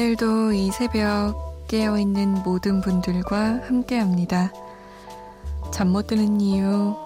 오늘도 0.00 0.52
이 0.54 0.70
새벽 0.70 1.66
깨어있는 1.68 2.42
모든 2.42 2.80
분들과 2.80 3.60
함께 3.68 3.98
합니다. 3.98 4.50
잠 5.70 5.88
못 5.88 6.06
드는 6.06 6.40
이유, 6.40 6.96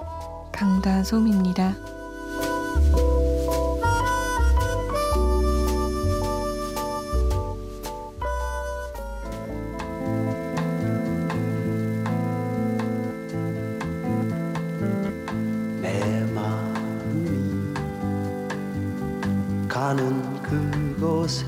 강다솜입니다. 0.53 1.75
가는 19.69 20.43
그곳에 20.43 21.45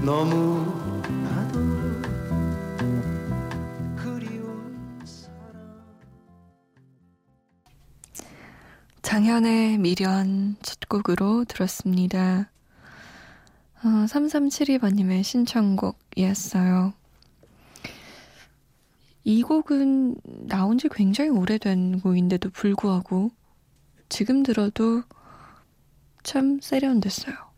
사람 0.00 0.30
장현의 9.02 9.76
미련 9.78 10.56
첫 10.62 10.88
곡으로 10.88 11.44
들었습니다. 11.44 12.50
어, 13.82 13.88
3372번님의 14.06 15.22
신청곡이었어요. 15.22 16.94
이 19.24 19.42
곡은 19.42 20.16
나온 20.48 20.78
지 20.78 20.88
굉장히 20.88 21.28
오래된 21.30 22.00
곡인데도 22.00 22.48
불구하고 22.50 23.30
지금 24.08 24.42
들어도 24.42 25.02
참 26.22 26.58
세련됐어요. 26.60 27.49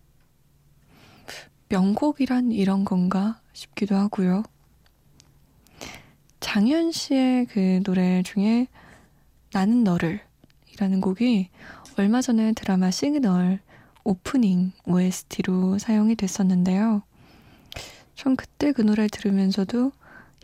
명곡이란 1.72 2.52
이런 2.52 2.84
건가 2.84 3.40
싶기도 3.54 3.96
하고요. 3.96 4.42
장현 6.38 6.92
씨의 6.92 7.46
그 7.46 7.80
노래 7.82 8.22
중에 8.22 8.66
나는 9.54 9.82
너를 9.82 10.20
이라는 10.70 11.00
곡이 11.00 11.48
얼마 11.96 12.20
전에 12.20 12.52
드라마 12.52 12.90
시그널 12.90 13.60
오프닝 14.04 14.72
OST로 14.84 15.78
사용이 15.78 16.14
됐었는데요. 16.14 17.04
전 18.16 18.36
그때 18.36 18.72
그 18.72 18.82
노래 18.82 19.06
들으면서도 19.06 19.92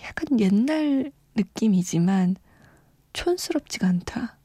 약간 0.03 0.41
옛날 0.41 1.13
느낌이지만 1.35 2.37
촌스럽지가 3.13 3.87
않다. 3.87 4.39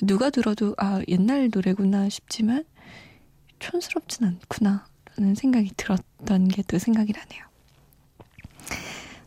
누가 0.00 0.30
들어도 0.30 0.74
아 0.78 1.02
옛날 1.08 1.50
노래구나 1.52 2.08
싶지만 2.08 2.64
촌스럽진 3.58 4.26
않구나 4.26 4.89
라는 5.16 5.34
생각이 5.34 5.72
들었던 5.76 6.48
게 6.48 6.62
또 6.62 6.78
생각이 6.78 7.12
나네요. 7.12 7.44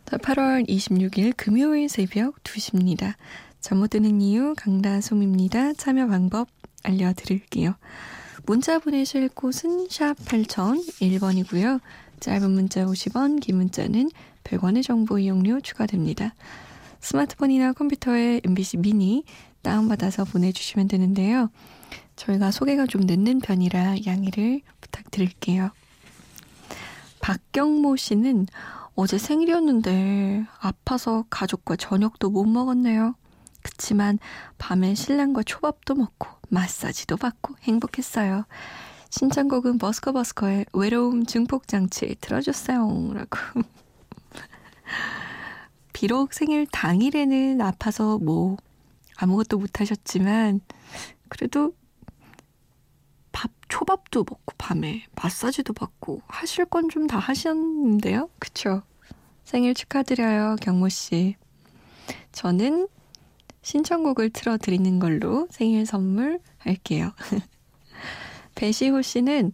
자, 0.06 0.18
8월 0.18 0.68
26일 0.68 1.34
금요일 1.36 1.90
새벽 1.90 2.42
2시입니다. 2.44 3.16
잠 3.60 3.78
못 3.80 3.90
드는 3.90 4.22
이유 4.22 4.54
강다솜입니다. 4.58 5.74
참여 5.74 6.08
방법 6.08 6.50
알려드릴게요. 6.84 7.76
문자 8.46 8.78
보내실 8.80 9.30
곳은 9.30 9.88
샵 9.90 10.16
8001번이고요. 10.18 11.80
짧은 12.20 12.52
문자 12.52 12.86
50원, 12.86 13.40
긴 13.40 13.58
문자는 13.58 14.10
100원의 14.44 14.84
정보 14.84 15.18
이용료 15.18 15.62
추가됩니다. 15.62 16.34
스마트폰이나 17.00 17.74
컴퓨터에 17.74 18.42
MBC 18.44 18.78
미니 18.78 19.24
다운받아서 19.62 20.26
보내주시면 20.26 20.90
되는데요. 20.90 21.50
저희가 22.18 22.52
소개가 22.52 22.86
좀 22.86 23.02
늦는 23.02 23.40
편이라 23.40 23.96
양해를 24.06 24.62
부탁드릴게요. 24.82 25.72
박경모 27.24 27.96
씨는 27.96 28.48
어제 28.96 29.18
생일이었는데 29.18 30.46
아파서 30.60 31.24
가족과 31.30 31.78
저녁도 31.78 32.30
못 32.30 32.44
먹었네요. 32.44 33.16
그치만 33.62 34.20
밤에 34.58 34.94
신랑과 34.94 35.44
초밥도 35.44 35.96
먹고 35.96 36.28
마사지도 36.50 37.16
받고 37.16 37.56
행복했어요. 37.62 38.44
신청곡은 39.10 39.78
버스커버스커의 39.78 40.66
외로움 40.74 41.26
증폭장치 41.26 42.18
들어줬어요. 42.20 43.14
라고. 43.14 43.38
비록 45.94 46.34
생일 46.34 46.68
당일에는 46.68 47.62
아파서 47.62 48.18
뭐 48.18 48.58
아무것도 49.16 49.60
못하셨지만 49.60 50.60
그래도 51.30 51.72
밥 51.72 51.83
초밥도 53.74 54.20
먹고 54.30 54.54
밤에 54.60 55.04
마사지도 55.16 55.74
받고 55.74 56.22
하실 56.28 56.66
건 56.66 56.90
좀 56.90 57.08
다 57.08 57.18
하셨는데요. 57.18 58.30
그쵸? 58.38 58.84
생일 59.46 59.74
축하드려요 59.74 60.58
경모 60.62 60.90
씨. 60.90 61.36
저는 62.32 62.88
신청곡을 63.64 64.30
틀어드리는 64.30 65.00
걸로 65.00 65.48
생일 65.50 65.88
선물 65.88 66.40
할게요. 66.60 67.14
배시호 68.54 69.02
씨는 69.02 69.52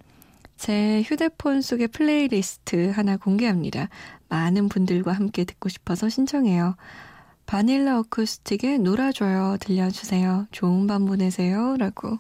제 0.58 1.02
휴대폰 1.04 1.62
속의 1.62 1.88
플레이리스트 1.88 2.90
하나 2.90 3.16
공개합니다. 3.16 3.88
많은 4.28 4.68
분들과 4.68 5.14
함께 5.14 5.46
듣고 5.46 5.70
싶어서 5.70 6.10
신청해요. 6.10 6.76
바닐라 7.46 7.98
어쿠스틱의 8.00 8.80
놀아줘요 8.80 9.56
들려주세요. 9.62 10.48
좋은 10.52 10.88
밤 10.88 11.06
보내세요. 11.06 11.78
라고. 11.78 12.20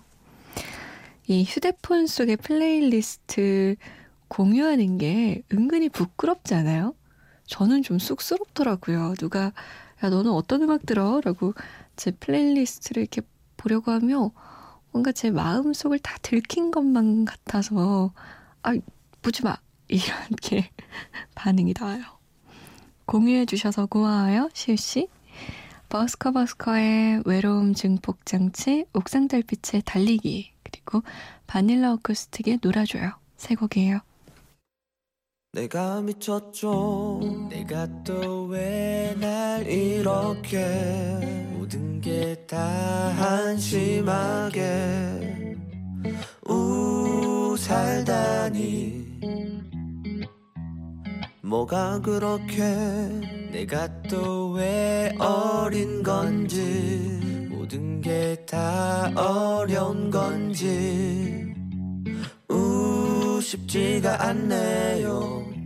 이 1.29 1.43
휴대폰 1.43 2.07
속의 2.07 2.37
플레이리스트 2.37 3.75
공유하는 4.29 4.97
게 4.97 5.43
은근히 5.53 5.87
부끄럽지 5.87 6.55
않아요? 6.55 6.95
저는 7.45 7.83
좀 7.83 7.99
쑥스럽더라고요. 7.99 9.13
누가 9.19 9.53
야 10.03 10.09
너는 10.09 10.31
어떤 10.31 10.63
음악 10.63 10.87
들어? 10.87 11.21
라고 11.23 11.53
제 11.95 12.09
playlist를 12.09 13.03
이렇게 13.03 13.21
보려고 13.57 13.91
하면 13.91 14.31
뭔가 14.91 15.11
제 15.11 15.29
마음속을 15.29 15.99
다 15.99 16.17
들킨 16.23 16.71
것만 16.71 17.25
같아서 17.25 18.11
아 18.63 18.73
보지 19.21 19.43
마 19.43 19.55
이렇게 19.87 20.71
반응이 21.35 21.75
나와요. 21.79 22.05
공유해 23.05 23.45
주셔서 23.45 23.85
고마워요 23.85 24.49
시우씨. 24.55 25.07
버스커버스커의 25.89 27.21
외로움 27.25 27.75
증폭 27.75 28.25
장치, 28.25 28.85
옥상 28.93 29.27
달빛의 29.27 29.83
달리기 29.85 30.53
그리고 30.83 31.03
바닐라 31.47 31.93
어쿠스틱의 31.93 32.59
놀아줘요. 32.61 33.11
세 33.37 33.55
곡이에요. 33.55 33.99
내가 35.53 36.01
미쳤죠. 36.01 37.47
내가 37.49 37.87
또 38.03 38.47
왜 38.47 39.15
날 39.19 39.65
이렇게 39.67 41.47
모든 41.53 41.99
게 42.01 42.35
다 42.47 42.57
한심하게 43.17 44.61
우 46.47 47.55
살다니? 47.57 49.09
뭐가 51.41 51.99
그렇게 52.01 52.59
내가 53.51 53.87
또 54.03 54.51
왜 54.53 55.15
어린 55.19 56.03
건지 56.03 57.19
모든 57.69 58.01
게 58.01 58.35
다 58.47 59.11
어려운 59.15 60.09
건지 60.09 61.53
우 62.49 63.39
쉽지가 63.39 64.27
않네요 64.27 65.58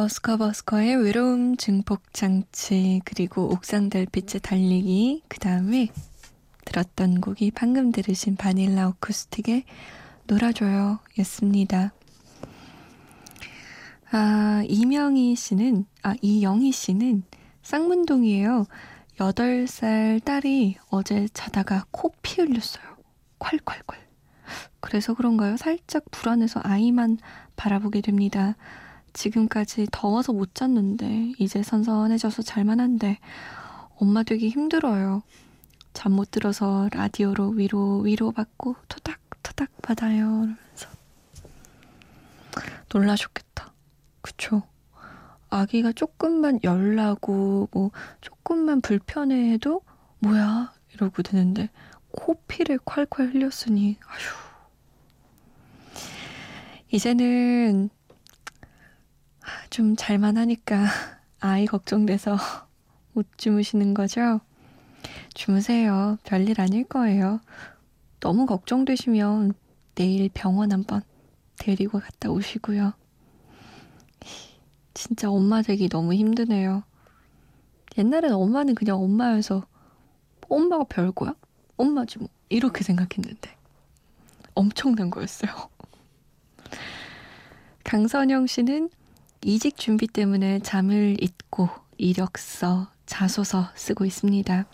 버스커버스커의 0.00 0.96
외로움 0.96 1.58
증폭장치 1.58 3.02
그리고 3.04 3.52
옥상 3.52 3.90
달빛의 3.90 4.40
달리기 4.40 5.24
그 5.28 5.38
다음에 5.38 5.88
들었던 6.64 7.20
곡이 7.20 7.50
방금 7.50 7.92
들으신 7.92 8.36
바닐라 8.36 8.88
어쿠스틱의 8.88 9.64
놀아줘요 10.26 11.00
였습니다. 11.18 11.92
아, 14.10 14.62
이명희 14.66 15.36
씨는, 15.36 15.84
아, 16.02 16.14
이영희 16.22 16.72
씨는 16.72 17.24
쌍문동이에요. 17.62 18.64
8살 19.18 20.24
딸이 20.24 20.76
어제 20.88 21.28
자다가 21.34 21.84
코 21.90 22.10
피 22.22 22.40
흘렸어요. 22.40 22.84
콸콸콸. 23.38 23.96
그래서 24.80 25.12
그런가요? 25.12 25.58
살짝 25.58 26.04
불안해서 26.10 26.60
아이만 26.64 27.18
바라보게 27.56 28.00
됩니다. 28.00 28.56
지금까지 29.12 29.86
더워서 29.90 30.32
못 30.32 30.54
잤는데 30.54 31.32
이제 31.38 31.62
선선해져서 31.62 32.42
잘만한데 32.42 33.18
엄마 33.96 34.22
되기 34.22 34.48
힘들어요. 34.48 35.22
잠 35.92 36.12
못 36.12 36.30
들어서 36.30 36.88
라디오로 36.92 37.50
위로 37.50 37.98
위로 38.00 38.30
받고 38.32 38.76
토닥 38.88 39.18
토닥 39.42 39.70
받아요. 39.82 40.24
이러면서 40.26 40.88
놀라셨겠다. 42.92 43.72
그쵸? 44.20 44.62
아기가 45.50 45.92
조금만 45.92 46.60
열나고 46.62 47.68
뭐 47.72 47.90
조금만 48.20 48.80
불편해해도 48.80 49.82
뭐야 50.20 50.72
이러고 50.94 51.22
드는데 51.22 51.70
코피를 52.12 52.78
콸콸 52.78 53.34
흘렸으니 53.34 53.96
아휴 54.06 54.20
이제는 56.92 57.90
좀 59.70 59.94
잘만 59.94 60.36
하니까 60.36 60.84
아이 61.38 61.64
걱정돼서 61.64 62.36
못 63.14 63.26
주무시는 63.38 63.94
거죠? 63.94 64.40
주무세요. 65.32 66.18
별일 66.24 66.60
아닐 66.60 66.84
거예요. 66.84 67.40
너무 68.18 68.46
걱정되시면 68.46 69.54
내일 69.94 70.28
병원 70.34 70.72
한번 70.72 71.02
데리고 71.58 72.00
갔다 72.00 72.30
오시고요. 72.30 72.92
진짜 74.92 75.30
엄마 75.30 75.62
되기 75.62 75.88
너무 75.88 76.14
힘드네요. 76.14 76.82
옛날엔 77.96 78.32
엄마는 78.32 78.74
그냥 78.74 79.00
엄마여서 79.00 79.66
엄마가 80.48 80.84
별거야? 80.84 81.34
엄마지 81.76 82.18
뭐. 82.18 82.28
이렇게 82.48 82.82
생각했는데 82.82 83.56
엄청난 84.54 85.08
거였어요. 85.10 85.52
강선영 87.84 88.48
씨는 88.48 88.90
이직 89.42 89.78
준비 89.78 90.06
때문에 90.06 90.58
잠을 90.60 91.16
잊고 91.22 91.68
이력서, 91.96 92.88
자소서 93.06 93.70
쓰고 93.74 94.04
있습니다. 94.04 94.66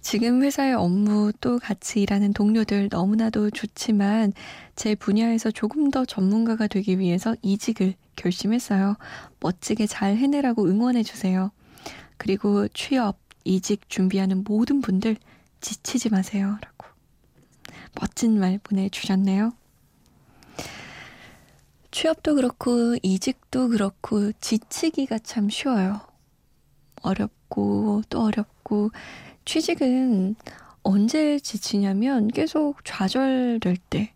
지금 0.00 0.42
회사의 0.42 0.74
업무 0.74 1.32
또 1.40 1.58
같이 1.58 2.02
일하는 2.02 2.32
동료들 2.32 2.88
너무나도 2.90 3.50
좋지만 3.50 4.32
제 4.76 4.94
분야에서 4.94 5.50
조금 5.50 5.90
더 5.90 6.04
전문가가 6.04 6.66
되기 6.66 6.98
위해서 6.98 7.34
이직을 7.40 7.94
결심했어요. 8.16 8.96
멋지게 9.40 9.86
잘 9.86 10.16
해내라고 10.16 10.66
응원해주세요. 10.66 11.52
그리고 12.16 12.68
취업, 12.68 13.18
이직 13.44 13.88
준비하는 13.88 14.44
모든 14.44 14.80
분들 14.80 15.16
지치지 15.60 16.10
마세요. 16.10 16.58
라고. 16.60 16.88
멋진 17.98 18.38
말 18.38 18.58
보내주셨네요. 18.58 19.52
취업도 21.94 22.34
그렇고, 22.34 22.96
이직도 23.04 23.68
그렇고, 23.68 24.32
지치기가 24.40 25.20
참 25.20 25.48
쉬워요. 25.48 26.00
어렵고, 27.02 28.02
또 28.08 28.22
어렵고, 28.24 28.90
취직은 29.44 30.34
언제 30.82 31.38
지치냐면 31.38 32.26
계속 32.26 32.84
좌절될 32.84 33.76
때, 33.90 34.12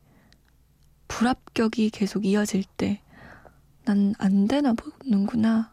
불합격이 1.07 1.91
계속 1.91 2.27
이어질 2.27 2.65
때, 2.77 3.01
난 3.85 4.13
안 4.19 4.49
되나 4.49 4.73
보는구나. 4.73 5.73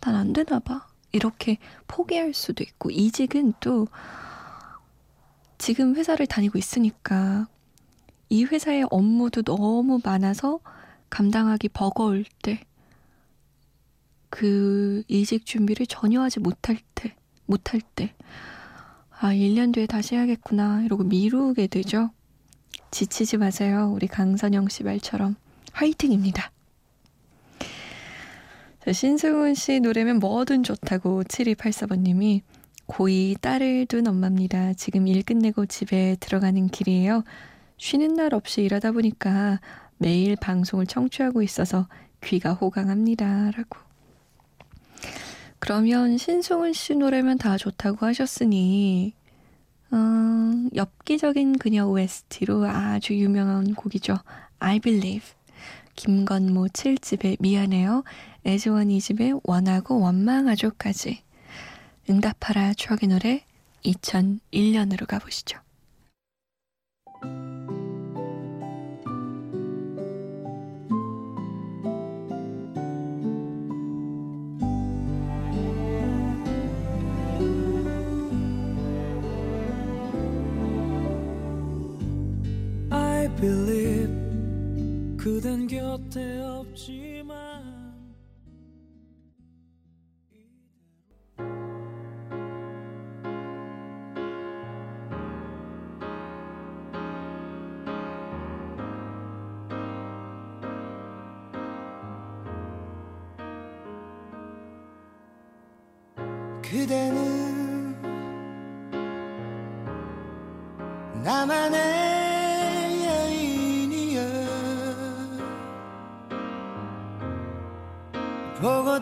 난 0.00 0.14
안 0.14 0.34
되나 0.34 0.58
봐. 0.58 0.86
이렇게 1.12 1.56
포기할 1.88 2.34
수도 2.34 2.64
있고, 2.64 2.90
이직은 2.90 3.54
또 3.60 3.88
지금 5.56 5.96
회사를 5.96 6.26
다니고 6.26 6.58
있으니까 6.58 7.48
이 8.28 8.44
회사의 8.44 8.86
업무도 8.90 9.40
너무 9.42 10.00
많아서 10.04 10.60
감당하기 11.16 11.70
버거울 11.70 12.26
때, 12.42 12.60
그 14.28 15.02
이직 15.08 15.46
준비를 15.46 15.86
전혀 15.86 16.20
하지 16.20 16.40
못할 16.40 16.76
때, 16.94 17.16
못할 17.46 17.80
때, 17.80 18.12
아, 19.18 19.32
1년 19.32 19.72
뒤에 19.72 19.86
다시 19.86 20.14
해야겠구나, 20.14 20.82
이러고 20.82 21.04
미루게 21.04 21.68
되죠. 21.68 22.10
지치지 22.90 23.38
마세요. 23.38 23.90
우리 23.94 24.08
강선영 24.08 24.68
씨 24.68 24.84
말처럼. 24.84 25.36
화이팅입니다. 25.72 26.52
자, 28.84 28.92
신승훈 28.92 29.54
씨 29.54 29.80
노래면 29.80 30.18
뭐든 30.18 30.64
좋다고 30.64 31.22
7284번님이 31.22 32.42
고2 32.88 33.40
딸을 33.40 33.86
둔 33.86 34.06
엄마입니다. 34.06 34.74
지금 34.74 35.06
일 35.06 35.22
끝내고 35.22 35.64
집에 35.64 36.18
들어가는 36.20 36.68
길이에요. 36.68 37.24
쉬는 37.78 38.14
날 38.14 38.34
없이 38.34 38.62
일하다 38.62 38.92
보니까 38.92 39.60
매일 39.98 40.36
방송을 40.36 40.86
청취하고 40.86 41.42
있어서 41.42 41.88
귀가 42.22 42.52
호강합니다. 42.52 43.50
라고. 43.52 43.78
그러면 45.58 46.18
신승훈 46.18 46.72
씨 46.72 46.94
노래면 46.94 47.38
다 47.38 47.56
좋다고 47.56 48.06
하셨으니, 48.06 49.14
어, 49.90 49.96
엽기적인 50.74 51.58
그녀 51.58 51.86
OST로 51.86 52.66
아주 52.66 53.14
유명한 53.14 53.74
곡이죠. 53.74 54.16
I 54.58 54.80
Believe. 54.80 55.34
김건모 55.94 56.66
7집의 56.66 57.38
미안해요. 57.40 58.04
애즈원 58.44 58.88
2집의 58.88 59.40
원하고 59.44 60.00
원망하죠까지. 60.00 61.22
응답하라 62.08 62.74
추억의 62.74 63.08
노래 63.08 63.44
2001년으로 63.84 65.06
가보시죠. 65.06 65.58
Believe 83.40 84.08
그댄 85.18 85.66
곁에 85.66 86.40
없지만 86.40 87.26
그대는 106.62 107.94
나만의 111.22 112.15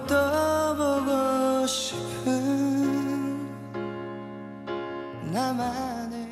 보고 0.05 0.07
또 0.07 0.17
보고 0.77 1.67
싶은 1.67 2.33
나만의 5.33 6.25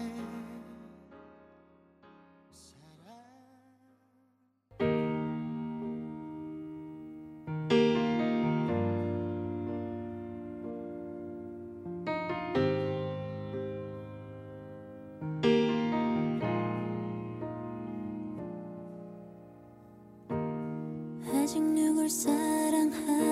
아직 21.35 21.61
누굴 21.62 22.09
사랑할 22.09 23.31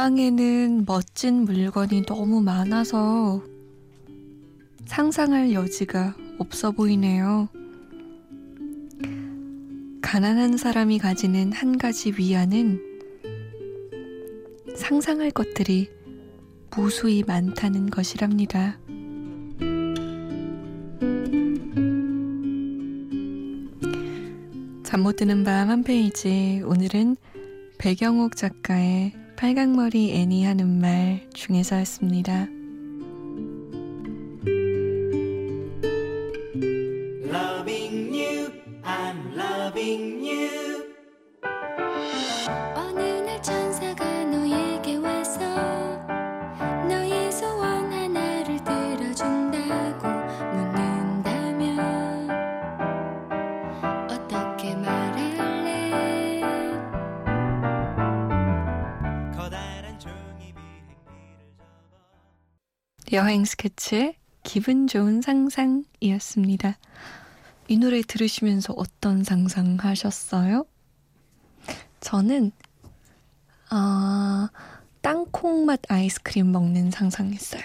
이 0.00 0.02
방에는 0.02 0.86
멋진 0.86 1.44
물건이 1.44 2.06
너무 2.06 2.40
많아서 2.40 3.42
상상할 4.86 5.52
여지가 5.52 6.16
없어 6.38 6.70
보이네요. 6.70 7.50
가난한 10.00 10.56
사람이 10.56 11.00
가지는 11.00 11.52
한 11.52 11.76
가지 11.76 12.14
위안은 12.16 12.80
상상할 14.74 15.32
것들이 15.32 15.90
무수히 16.74 17.22
많다는 17.22 17.90
것이랍니다. 17.90 18.80
잠 24.82 25.02
못 25.02 25.16
드는 25.16 25.44
밤 25.44 25.68
한 25.68 25.84
페이지. 25.84 26.62
오늘은 26.64 27.16
배경옥 27.76 28.36
작가의 28.36 29.19
빨강머리 29.40 30.12
애니 30.12 30.44
하는 30.44 30.80
말 30.82 31.22
중에서였습니다. 31.32 32.59
여행 63.12 63.44
스케치의 63.44 64.14
기분 64.44 64.86
좋은 64.86 65.20
상상이었습니다. 65.20 66.78
이 67.66 67.76
노래 67.76 68.02
들으시면서 68.02 68.72
어떤 68.76 69.24
상상 69.24 69.78
하셨어요? 69.80 70.64
저는, 71.98 72.52
아, 73.68 74.48
땅콩 75.00 75.66
맛 75.66 75.80
아이스크림 75.88 76.52
먹는 76.52 76.92
상상했어요. 76.92 77.62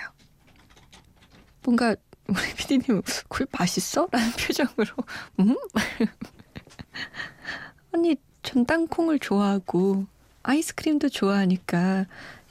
뭔가, 1.63 1.95
우리 2.27 2.53
피디님, 2.57 3.03
그게 3.29 3.45
맛있어? 3.51 4.07
라는 4.11 4.31
표정으로, 4.31 4.95
음? 5.41 5.55
아니, 7.93 8.15
전 8.41 8.65
땅콩을 8.65 9.19
좋아하고, 9.19 10.07
아이스크림도 10.41 11.09
좋아하니까, 11.09 12.07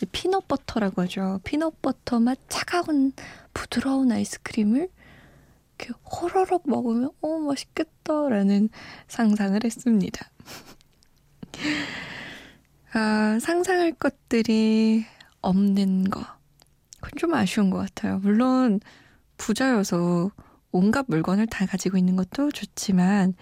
peanut 0.07 0.43
butter라고 0.43 1.03
하죠. 1.03 1.41
peanut 1.45 1.83
butter 1.83 2.21
맛 2.21 2.39
차가운 2.49 3.13
부드러운 3.53 4.13
아이스크림을 4.13 4.89
이렇게 5.79 5.95
호로록 6.05 6.69
먹으면 6.69 7.11
어 7.21 7.39
맛있겠다라는 7.39 8.69
상상을 9.09 9.61
했습니다. 9.63 10.31
아, 12.93 13.39
상상할 13.41 13.93
것들이 13.93 15.05
없는 15.41 16.11
거. 16.11 16.21
그건 17.01 17.11
좀 17.17 17.35
아쉬운 17.35 17.71
것 17.71 17.79
같아요. 17.79 18.19
물론 18.21 18.81
부자여서 19.37 20.31
온갖 20.71 21.05
물건을 21.09 21.47
다 21.47 21.67
가지고 21.67 21.99
있는 21.99 22.17
것도 22.17 22.51
좋지만 22.51 23.35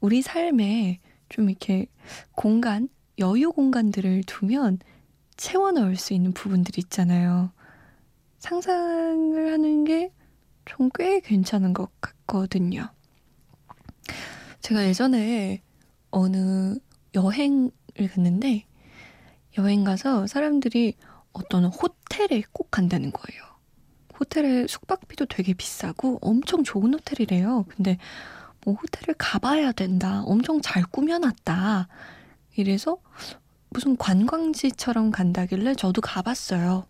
우리 0.00 0.22
삶에 0.22 1.00
좀 1.28 1.50
이렇게 1.50 1.86
공간, 2.32 2.88
여유 3.18 3.52
공간들을 3.52 4.22
두면 4.26 4.78
채워 5.42 5.72
넣을 5.72 5.96
수 5.96 6.14
있는 6.14 6.32
부분들이 6.32 6.80
있잖아요. 6.82 7.50
상상을 8.38 9.52
하는 9.52 9.84
게 9.84 10.12
좀 10.64 10.90
꽤 10.96 11.18
괜찮은 11.20 11.72
것 11.72 11.90
같거든요. 12.00 12.88
제가 14.60 14.84
예전에 14.86 15.60
어느 16.10 16.76
여행을 17.14 17.72
갔는데 18.14 18.64
여행 19.58 19.82
가서 19.84 20.26
사람들이 20.28 20.94
어떤 21.32 21.64
호텔에 21.64 22.44
꼭 22.52 22.70
간다는 22.70 23.10
거예요. 23.10 23.42
호텔에 24.18 24.66
숙박비도 24.68 25.26
되게 25.26 25.52
비싸고 25.52 26.18
엄청 26.22 26.62
좋은 26.62 26.94
호텔이래요. 26.94 27.64
근데 27.68 27.98
뭐 28.64 28.74
호텔을 28.74 29.16
가봐야 29.18 29.72
된다. 29.72 30.22
엄청 30.26 30.60
잘 30.60 30.84
꾸며놨다. 30.84 31.88
이래서 32.56 32.98
무슨 33.72 33.96
관광지처럼 33.96 35.10
간다길래 35.10 35.74
저도 35.74 36.00
가봤어요. 36.00 36.86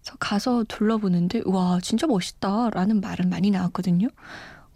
그래서 0.00 0.16
가서 0.18 0.64
둘러보는데 0.68 1.42
와 1.46 1.78
진짜 1.82 2.06
멋있다라는 2.06 3.00
말은 3.00 3.28
많이 3.30 3.50
나왔거든요. 3.50 4.08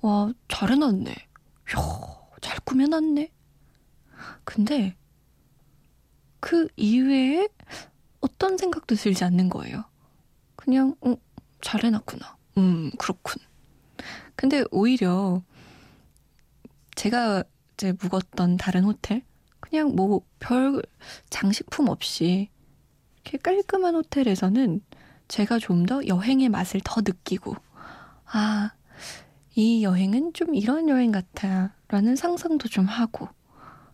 와 0.00 0.32
잘 0.48 0.70
해놨네. 0.70 1.10
이야 1.10 1.76
잘 2.40 2.58
꾸며놨네. 2.64 3.30
근데 4.44 4.96
그 6.40 6.68
이외에 6.76 7.48
어떤 8.20 8.56
생각도 8.58 8.94
들지 8.94 9.24
않는 9.24 9.48
거예요. 9.48 9.84
그냥 10.56 10.94
어, 11.00 11.14
잘 11.60 11.84
해놨구나. 11.84 12.36
음 12.58 12.90
그렇군. 12.98 13.42
근데 14.36 14.64
오히려 14.70 15.42
제가 16.94 17.44
이제 17.74 17.92
묵었던 17.92 18.56
다른 18.56 18.84
호텔 18.84 19.22
그냥 19.72 19.96
뭐 19.96 20.20
별 20.38 20.82
장식품 21.30 21.88
없이 21.88 22.50
이렇게 23.24 23.38
깔끔한 23.38 23.94
호텔에서는 23.94 24.82
제가 25.28 25.58
좀 25.58 25.86
더 25.86 26.06
여행의 26.06 26.50
맛을 26.50 26.82
더 26.84 27.00
느끼고 27.00 27.56
아, 28.26 28.72
이 29.54 29.82
여행은 29.82 30.34
좀 30.34 30.54
이런 30.54 30.90
여행 30.90 31.10
같아 31.10 31.74
라는 31.88 32.16
상상도 32.16 32.68
좀 32.68 32.84
하고 32.84 33.28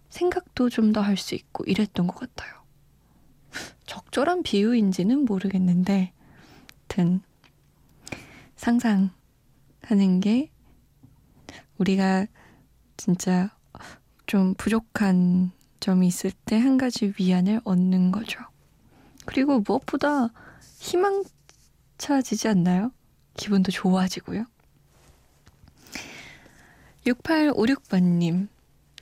생각도 0.08 0.68
좀 0.68 0.92
더 0.92 1.00
할 1.00 1.16
수 1.16 1.36
있고 1.36 1.62
이랬던 1.64 2.08
것 2.08 2.16
같아요. 2.16 2.52
적절한 3.86 4.42
비유인지는 4.42 5.26
모르겠는데 5.26 6.12
하여튼 6.88 7.20
상상하는 8.56 9.12
게 10.20 10.50
우리가 11.78 12.26
진짜 12.96 13.56
좀 14.26 14.54
부족한 14.54 15.52
점이 15.80 16.06
있을 16.06 16.32
때 16.44 16.58
한 16.58 16.78
가지 16.78 17.12
위안을 17.18 17.60
얻는 17.64 18.12
거죠. 18.12 18.40
그리고 19.26 19.60
무엇보다 19.60 20.30
희망차지지 20.80 22.48
않나요? 22.48 22.92
기분도 23.36 23.70
좋아지고요. 23.70 24.44
6856번님, 27.06 28.48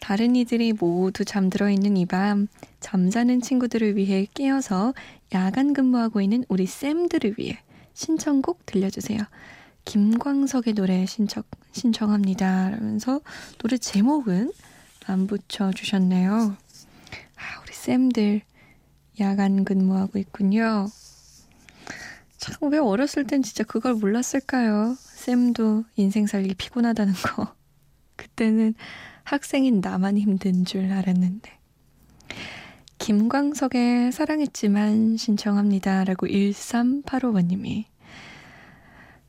다른 0.00 0.36
이들이 0.36 0.72
모두 0.72 1.24
잠들어 1.24 1.70
있는 1.70 1.96
이 1.96 2.06
밤, 2.06 2.46
잠자는 2.80 3.40
친구들을 3.40 3.96
위해 3.96 4.26
깨어서 4.34 4.94
야간 5.32 5.72
근무하고 5.72 6.20
있는 6.20 6.44
우리 6.48 6.66
쌤들을 6.66 7.34
위해 7.38 7.58
신청곡 7.94 8.66
들려주세요. 8.66 9.20
김광석의 9.84 10.74
노래 10.74 11.06
신청, 11.06 11.42
신청합니다. 11.72 12.70
라면서 12.70 13.20
노래 13.58 13.78
제목은 13.78 14.52
안 15.06 15.26
붙여주셨네요. 15.26 16.56
쌤들 17.86 18.40
야간 19.20 19.64
근무하고 19.64 20.18
있군요. 20.18 20.88
참, 22.36 22.72
왜 22.72 22.78
어렸을 22.78 23.24
땐 23.28 23.44
진짜 23.44 23.62
그걸 23.62 23.94
몰랐을까요? 23.94 24.96
쌤도 24.98 25.84
인생 25.94 26.26
살기 26.26 26.54
피곤하다는 26.54 27.12
거. 27.14 27.54
그때는 28.16 28.74
학생인 29.22 29.80
나만 29.80 30.18
힘든 30.18 30.64
줄 30.64 30.90
알았는데. 30.90 31.48
김광석의 32.98 34.10
사랑했지만 34.10 35.16
신청합니다. 35.16 36.02
라고 36.02 36.26
1385번님이 36.26 37.84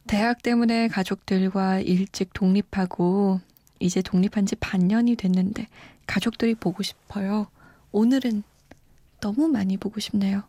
대학 0.08 0.42
때문에 0.42 0.88
가족들과 0.88 1.80
일찍 1.82 2.34
독립하고 2.34 3.40
이제 3.80 4.02
독립한 4.02 4.48
지 4.48 4.56
반년이 4.56 5.16
됐는데 5.16 5.68
가족들이 6.08 6.56
보고 6.56 6.82
싶어요. 6.82 7.52
오늘은 7.92 8.44
너무 9.22 9.48
많이 9.48 9.78
보고 9.78 10.00
싶네요. 10.00 10.44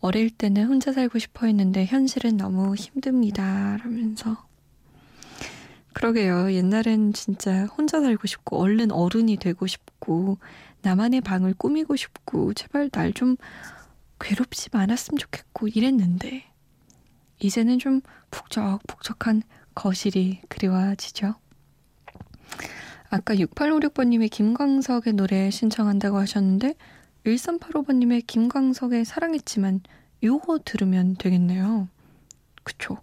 어릴 0.00 0.30
때는 0.30 0.66
혼자 0.66 0.92
살고 0.92 1.18
싶어 1.18 1.46
했는데 1.46 1.84
현실은 1.84 2.36
너무 2.36 2.74
힘듭니다. 2.74 3.76
라면서. 3.78 4.46
그러게요. 5.92 6.52
옛날엔 6.52 7.12
진짜 7.12 7.66
혼자 7.66 8.00
살고 8.00 8.26
싶고, 8.26 8.58
얼른 8.60 8.92
어른이 8.92 9.38
되고 9.38 9.66
싶고, 9.66 10.38
나만의 10.82 11.20
방을 11.20 11.54
꾸미고 11.54 11.96
싶고, 11.96 12.54
제발 12.54 12.90
날 12.90 13.12
좀 13.12 13.36
괴롭지 14.20 14.68
않았으면 14.72 15.18
좋겠고, 15.18 15.68
이랬는데, 15.68 16.44
이제는 17.40 17.78
좀 17.80 18.02
북적북적한 18.30 19.42
거실이 19.74 20.42
그리워지죠. 20.48 21.34
아까 23.10 23.34
6856번님의 23.34 24.30
김광석의 24.30 25.14
노래 25.14 25.50
신청한다고 25.50 26.16
하셨는데 26.18 26.74
1385번님의 27.26 28.24
김광석의 28.24 29.04
사랑했지만 29.04 29.80
요거 30.22 30.60
들으면 30.64 31.16
되겠네요. 31.16 31.88
그쵸? 32.62 32.98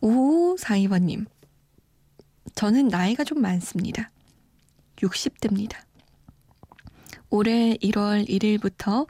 5542번님 0.00 1.26
저는 2.54 2.86
나이가 2.86 3.24
좀 3.24 3.42
많습니다. 3.42 4.12
60대입니다. 4.96 5.76
올해 7.30 7.74
1월 7.82 8.28
1일부터 8.28 9.08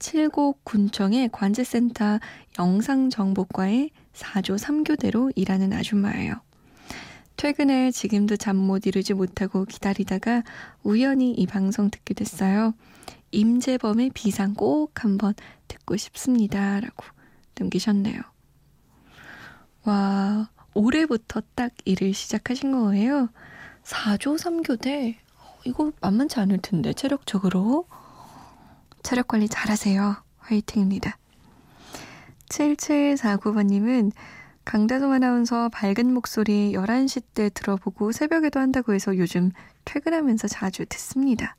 칠곡 0.00 0.64
군청의 0.64 1.28
관제센터 1.30 2.18
영상정보과의 2.58 3.90
4조 4.12 4.58
3교대로 4.58 5.30
일하는 5.36 5.72
아줌마예요. 5.72 6.45
퇴근에 7.36 7.90
지금도 7.90 8.36
잠 8.36 8.56
못 8.56 8.86
이루지 8.86 9.14
못하고 9.14 9.64
기다리다가 9.64 10.42
우연히 10.82 11.32
이 11.32 11.46
방송 11.46 11.90
듣게 11.90 12.14
됐어요. 12.14 12.74
임재범의 13.30 14.10
비상 14.14 14.54
꼭 14.54 15.04
한번 15.04 15.34
듣고 15.68 15.96
싶습니다. 15.96 16.80
라고 16.80 17.04
남기셨네요. 17.58 18.20
와, 19.84 20.50
올해부터 20.74 21.42
딱 21.54 21.72
일을 21.84 22.14
시작하신 22.14 22.72
거예요. 22.72 23.28
4조 23.84 24.38
3교대. 24.38 25.16
이거 25.64 25.92
만만치 26.00 26.40
않을 26.40 26.58
텐데, 26.58 26.92
체력적으로. 26.92 27.86
체력 29.02 29.28
관리 29.28 29.48
잘하세요. 29.48 30.16
화이팅입니다. 30.38 31.18
7749번님은 32.48 34.12
강다솜 34.66 35.12
아나운서 35.12 35.68
밝은 35.68 36.12
목소리 36.12 36.72
11시 36.72 37.22
때 37.34 37.50
들어보고 37.50 38.10
새벽에도 38.10 38.58
한다고 38.58 38.94
해서 38.94 39.16
요즘 39.16 39.52
퇴근하면서 39.84 40.48
자주 40.48 40.84
듣습니다. 40.86 41.54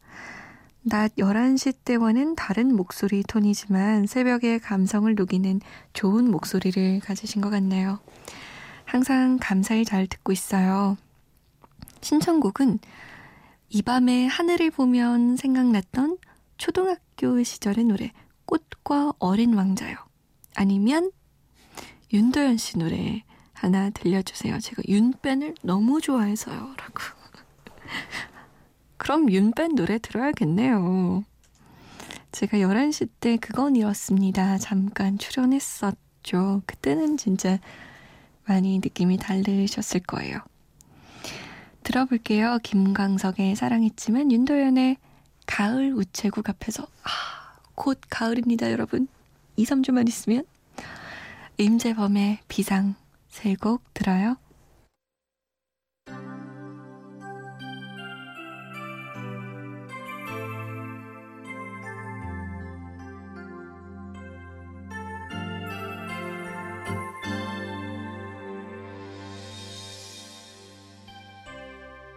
낮 0.82 1.16
11시 1.16 1.78
때와는 1.86 2.36
다른 2.36 2.76
목소리 2.76 3.24
톤이지만 3.24 4.08
새벽의 4.08 4.60
감성을 4.60 5.16
녹이는 5.16 5.62
좋은 5.94 6.30
목소리를 6.30 7.00
가지신 7.00 7.42
것 7.42 7.50
같네요. 7.50 8.00
항상 8.84 9.38
감사히 9.40 9.86
잘 9.86 10.08
듣고 10.08 10.34
있어요. 10.34 10.98
신청곡은 12.02 12.80
이 13.70 13.82
밤에 13.84 14.28
하늘을 14.28 14.70
보면 14.70 15.38
생각났던 15.38 16.18
초등학교 16.58 17.42
시절의 17.42 17.86
노래 17.86 18.12
꽃과 18.46 19.14
어린 19.20 19.54
왕자요. 19.54 19.96
아니면 20.56 21.12
윤도현 22.14 22.58
씨 22.58 22.78
노래 22.78 23.24
하나 23.54 23.90
들려주세요. 23.90 24.60
제가 24.60 24.84
윤밴을 24.88 25.56
너무 25.64 26.00
좋아해서요. 26.00 26.56
라고. 26.56 27.18
그럼 28.98 29.32
윤밴 29.32 29.76
노래 29.76 29.98
들어야겠네요. 30.00 31.24
제가 32.32 32.58
11시 32.58 33.10
때 33.20 33.38
그건 33.38 33.76
이었습니다. 33.76 34.58
잠깐 34.58 35.18
출연했었죠. 35.18 36.62
그때는 36.66 37.18
진짜 37.18 37.58
많이 38.46 38.80
느낌이 38.80 39.18
다르셨을 39.18 40.02
거예요. 40.02 40.40
들어볼게요. 41.84 42.60
김광석의 42.64 43.56
사랑했지만 43.56 44.32
윤도현의 44.32 44.98
가을 45.46 45.94
우체국 45.94 46.50
앞에서 46.50 46.84
아, 46.84 47.60
곧 47.76 48.00
가을입니다, 48.10 48.72
여러분. 48.72 49.08
2, 49.56 49.66
3주만 49.66 50.08
있으면 50.08 50.44
임재범의 51.60 52.40
비상 52.48 52.94
세 53.30 53.56
곡 53.56 53.82
들어요. 53.94 54.38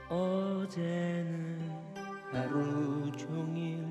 어제는 0.08 1.70
하루 2.32 3.10
종일 3.12 3.84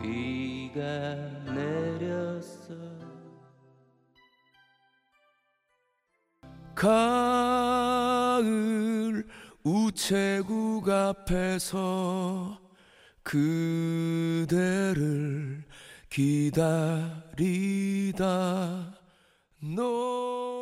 비가 0.00 1.37
가을 6.78 8.46
우체국 9.64 10.88
앞에서 10.88 12.60
그대를 13.24 14.44
기다리다. 16.08 17.34
노 19.60 20.57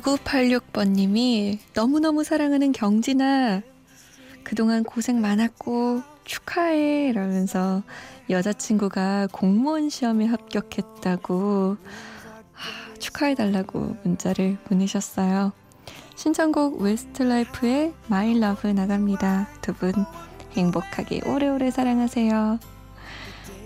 2986번님이 0.00 1.58
너무너무 1.74 2.24
사랑하는 2.24 2.72
경진아. 2.72 3.62
그동안 4.44 4.84
고생 4.84 5.20
많았고 5.20 6.02
축하해. 6.24 7.08
이러면서 7.08 7.82
여자친구가 8.30 9.28
공무원 9.32 9.90
시험에 9.90 10.26
합격했다고 10.26 11.76
하, 12.52 12.94
축하해달라고 12.98 13.96
문자를 14.04 14.56
보내셨어요. 14.64 15.52
신청곡 16.16 16.80
웨스트라이프의 16.80 17.94
My 18.06 18.38
Love 18.38 18.66
나갑니다. 18.68 19.48
두 19.60 19.72
분 19.74 19.92
행복하게 20.52 21.22
오래오래 21.26 21.70
사랑하세요. 21.70 22.58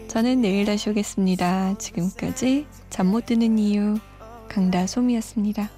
저는 0.08 0.40
내일 0.40 0.64
다시 0.64 0.88
오겠습니다. 0.88 1.76
지금까지 1.78 2.66
잠 2.90 3.08
못 3.08 3.26
드는 3.26 3.58
이유 3.58 3.98
강다솜이었습니다. 4.48 5.68